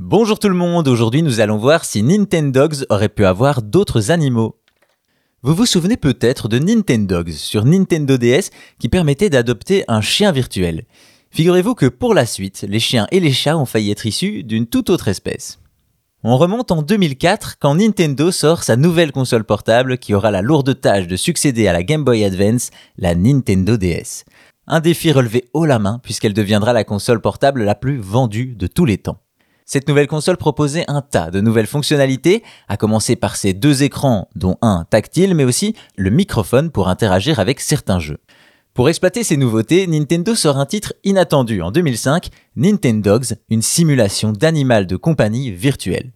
Bonjour 0.00 0.38
tout 0.38 0.48
le 0.48 0.54
monde, 0.54 0.86
aujourd'hui 0.86 1.24
nous 1.24 1.40
allons 1.40 1.56
voir 1.56 1.84
si 1.84 2.04
Nintendogs 2.04 2.86
aurait 2.88 3.08
pu 3.08 3.24
avoir 3.24 3.62
d'autres 3.62 4.12
animaux. 4.12 4.54
Vous 5.42 5.56
vous 5.56 5.66
souvenez 5.66 5.96
peut-être 5.96 6.46
de 6.46 6.60
Nintendogs 6.60 7.32
sur 7.32 7.64
Nintendo 7.64 8.16
DS 8.16 8.50
qui 8.78 8.88
permettait 8.88 9.28
d'adopter 9.28 9.82
un 9.88 10.00
chien 10.00 10.30
virtuel. 10.30 10.84
Figurez-vous 11.32 11.74
que 11.74 11.86
pour 11.86 12.14
la 12.14 12.26
suite, 12.26 12.64
les 12.68 12.78
chiens 12.78 13.08
et 13.10 13.18
les 13.18 13.32
chats 13.32 13.58
ont 13.58 13.66
failli 13.66 13.90
être 13.90 14.06
issus 14.06 14.44
d'une 14.44 14.68
toute 14.68 14.88
autre 14.88 15.08
espèce. 15.08 15.58
On 16.22 16.36
remonte 16.36 16.70
en 16.70 16.82
2004 16.82 17.56
quand 17.58 17.74
Nintendo 17.74 18.30
sort 18.30 18.62
sa 18.62 18.76
nouvelle 18.76 19.10
console 19.10 19.42
portable 19.42 19.98
qui 19.98 20.14
aura 20.14 20.30
la 20.30 20.42
lourde 20.42 20.80
tâche 20.80 21.08
de 21.08 21.16
succéder 21.16 21.66
à 21.66 21.72
la 21.72 21.82
Game 21.82 22.04
Boy 22.04 22.22
Advance, 22.22 22.70
la 22.98 23.16
Nintendo 23.16 23.76
DS. 23.76 24.24
Un 24.68 24.78
défi 24.78 25.10
relevé 25.10 25.48
haut 25.54 25.66
la 25.66 25.80
main 25.80 25.98
puisqu'elle 26.04 26.34
deviendra 26.34 26.72
la 26.72 26.84
console 26.84 27.20
portable 27.20 27.64
la 27.64 27.74
plus 27.74 27.98
vendue 27.98 28.54
de 28.54 28.68
tous 28.68 28.84
les 28.84 28.98
temps. 28.98 29.18
Cette 29.70 29.86
nouvelle 29.86 30.06
console 30.06 30.38
proposait 30.38 30.86
un 30.88 31.02
tas 31.02 31.30
de 31.30 31.42
nouvelles 31.42 31.66
fonctionnalités, 31.66 32.42
à 32.68 32.78
commencer 32.78 33.16
par 33.16 33.36
ses 33.36 33.52
deux 33.52 33.82
écrans, 33.82 34.30
dont 34.34 34.56
un 34.62 34.86
tactile, 34.88 35.34
mais 35.34 35.44
aussi 35.44 35.74
le 35.94 36.08
microphone 36.08 36.70
pour 36.70 36.88
interagir 36.88 37.38
avec 37.38 37.60
certains 37.60 37.98
jeux. 37.98 38.16
Pour 38.72 38.88
exploiter 38.88 39.24
ces 39.24 39.36
nouveautés, 39.36 39.86
Nintendo 39.86 40.34
sort 40.34 40.56
un 40.56 40.64
titre 40.64 40.94
inattendu 41.04 41.60
en 41.60 41.70
2005, 41.70 42.28
Nintendogs, 42.56 43.36
une 43.50 43.60
simulation 43.60 44.32
d'animal 44.32 44.86
de 44.86 44.96
compagnie 44.96 45.50
virtuel. 45.50 46.12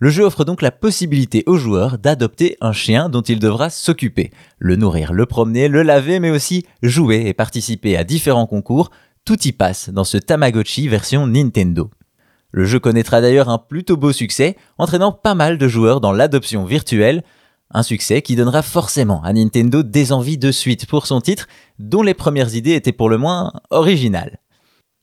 Le 0.00 0.10
jeu 0.10 0.24
offre 0.24 0.44
donc 0.44 0.60
la 0.60 0.72
possibilité 0.72 1.44
aux 1.46 1.58
joueurs 1.58 1.98
d'adopter 1.98 2.56
un 2.60 2.72
chien 2.72 3.08
dont 3.08 3.22
il 3.22 3.38
devra 3.38 3.70
s'occuper, 3.70 4.32
le 4.58 4.74
nourrir, 4.74 5.12
le 5.12 5.26
promener, 5.26 5.68
le 5.68 5.84
laver, 5.84 6.18
mais 6.18 6.30
aussi 6.30 6.66
jouer 6.82 7.26
et 7.26 7.34
participer 7.34 7.96
à 7.96 8.02
différents 8.02 8.48
concours. 8.48 8.90
Tout 9.24 9.46
y 9.46 9.52
passe 9.52 9.90
dans 9.90 10.02
ce 10.02 10.18
Tamagotchi 10.18 10.88
version 10.88 11.28
Nintendo. 11.28 11.88
Le 12.56 12.64
jeu 12.64 12.80
connaîtra 12.80 13.20
d'ailleurs 13.20 13.50
un 13.50 13.58
plutôt 13.58 13.98
beau 13.98 14.12
succès, 14.12 14.56
entraînant 14.78 15.12
pas 15.12 15.34
mal 15.34 15.58
de 15.58 15.68
joueurs 15.68 16.00
dans 16.00 16.12
l'adoption 16.12 16.64
virtuelle, 16.64 17.22
un 17.70 17.82
succès 17.82 18.22
qui 18.22 18.34
donnera 18.34 18.62
forcément 18.62 19.22
à 19.24 19.34
Nintendo 19.34 19.82
des 19.82 20.10
envies 20.10 20.38
de 20.38 20.50
suite 20.50 20.86
pour 20.86 21.06
son 21.06 21.20
titre, 21.20 21.48
dont 21.78 22.00
les 22.00 22.14
premières 22.14 22.54
idées 22.54 22.72
étaient 22.72 22.92
pour 22.92 23.10
le 23.10 23.18
moins 23.18 23.52
originales. 23.68 24.38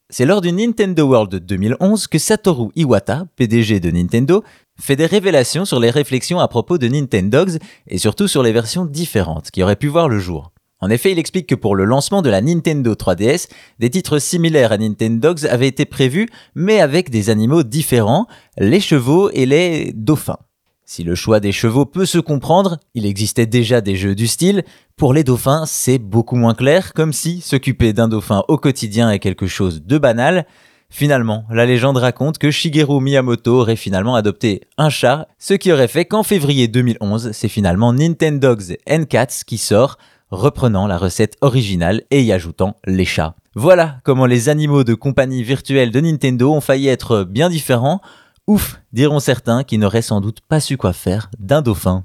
C'est 0.10 0.26
lors 0.26 0.42
du 0.42 0.52
Nintendo 0.52 1.04
World 1.04 1.46
2011 1.46 2.08
que 2.08 2.18
Satoru 2.18 2.72
Iwata, 2.76 3.28
PDG 3.36 3.80
de 3.80 3.92
Nintendo, 3.92 4.44
fait 4.82 4.96
des 4.96 5.06
révélations 5.06 5.66
sur 5.66 5.80
les 5.80 5.92
réflexions 5.92 6.40
à 6.40 6.48
propos 6.48 6.80
de 6.80 6.88
Nintendogs 6.88 7.60
et 7.86 8.00
surtout 8.00 8.28
sur 8.28 8.42
les 8.42 8.52
versions 8.52 8.86
différentes 8.86 9.52
qui 9.52 9.62
auraient 9.62 9.76
pu 9.76 9.90
voir 9.90 10.10
le 10.10 10.18
jour. 10.18 10.53
En 10.84 10.90
effet, 10.90 11.14
il 11.14 11.18
explique 11.18 11.48
que 11.48 11.56
pour 11.56 11.78
le 11.78 11.86
lancement 11.86 12.22
de 12.22 12.30
la 12.30 12.42
Nintendo 12.42 12.94
3DS, 12.94 13.48
des 13.80 13.90
titres 13.90 14.20
similaires 14.20 14.74
à 14.74 14.78
Nintendogs 14.78 15.46
avaient 15.46 15.70
été 15.70 15.86
prévus, 15.86 16.28
mais 16.56 16.82
avec 16.82 17.10
des 17.10 17.30
animaux 17.30 17.64
différents, 17.64 18.28
les 18.58 18.82
chevaux 18.82 19.30
et 19.32 19.46
les 19.46 19.94
dauphins. 19.96 20.40
Si 20.84 21.06
le 21.06 21.16
choix 21.16 21.40
des 21.40 21.54
chevaux 21.54 21.86
peut 21.86 22.06
se 22.06 22.18
comprendre, 22.18 22.80
il 22.96 23.06
existait 23.06 23.46
déjà 23.46 23.80
des 23.80 23.96
jeux 23.96 24.14
du 24.14 24.28
style, 24.28 24.66
pour 24.98 25.14
les 25.14 25.24
dauphins 25.24 25.64
c'est 25.66 26.00
beaucoup 26.00 26.36
moins 26.36 26.54
clair, 26.54 26.92
comme 26.92 27.14
si 27.14 27.40
s'occuper 27.40 27.94
d'un 27.94 28.10
dauphin 28.10 28.44
au 28.50 28.58
quotidien 28.58 29.10
est 29.10 29.20
quelque 29.20 29.48
chose 29.48 29.84
de 29.86 29.98
banal. 29.98 30.46
Finalement, 30.90 31.46
la 31.50 31.66
légende 31.66 31.96
raconte 31.96 32.40
que 32.40 32.52
Shigeru 32.52 33.00
Miyamoto 33.00 33.62
aurait 33.62 33.78
finalement 33.78 34.16
adopté 34.16 34.64
un 34.78 34.90
chat, 34.90 35.30
ce 35.40 35.54
qui 35.54 35.72
aurait 35.72 35.88
fait 35.88 36.04
qu'en 36.04 36.24
février 36.24 36.68
2011, 36.68 37.32
c'est 37.32 37.48
finalement 37.48 37.94
Nintendogs 37.94 38.76
and 38.90 39.06
Cats 39.10 39.44
qui 39.48 39.58
sort, 39.58 39.98
reprenant 40.34 40.88
la 40.88 40.98
recette 40.98 41.38
originale 41.42 42.02
et 42.12 42.24
y 42.24 42.34
ajoutant 42.34 42.76
les 42.86 43.06
chats. 43.06 43.36
Voilà 43.56 44.00
comment 44.04 44.26
les 44.26 44.50
animaux 44.50 44.84
de 44.84 44.96
compagnie 44.96 45.44
virtuelle 45.44 45.92
de 45.92 46.00
Nintendo 46.02 46.52
ont 46.52 46.62
failli 46.62 46.88
être 46.88 47.24
bien 47.24 47.50
différents. 47.50 48.02
Ouf, 48.48 48.82
diront 48.92 49.20
certains 49.20 49.64
qui 49.64 49.78
n'auraient 49.78 50.02
sans 50.02 50.22
doute 50.22 50.42
pas 50.42 50.60
su 50.60 50.76
quoi 50.76 50.92
faire 50.92 51.30
d'un 51.40 51.62
dauphin. 51.62 52.04